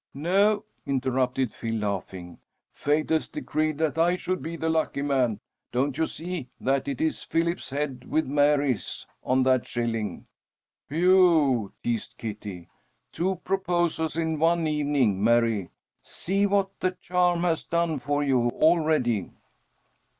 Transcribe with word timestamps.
"No," 0.15 0.65
interrupted 0.87 1.53
Phil, 1.53 1.75
laughing, 1.75 2.39
"fate 2.73 3.11
has 3.11 3.27
decreed 3.27 3.77
that 3.77 3.99
I 3.99 4.15
should 4.15 4.41
be 4.41 4.57
the 4.57 4.67
lucky 4.67 5.03
man. 5.03 5.39
Don't 5.71 5.95
you 5.95 6.07
see 6.07 6.49
that 6.59 6.87
it 6.87 6.99
is 6.99 7.21
Philip's 7.21 7.69
head 7.69 8.05
with 8.09 8.25
Mary's 8.25 9.05
on 9.23 9.43
that 9.43 9.67
shilling?" 9.67 10.25
"Whew!" 10.89 11.73
teased 11.83 12.15
Kitty. 12.17 12.67
"Two 13.11 13.35
proposals 13.45 14.15
in 14.17 14.39
one 14.39 14.65
evening, 14.65 15.23
Mary. 15.23 15.69
See 16.01 16.47
what 16.47 16.71
the 16.79 16.97
charm 16.99 17.41
has 17.41 17.61
done 17.63 17.99
for 17.99 18.23
you 18.23 18.49
already!" 18.49 19.29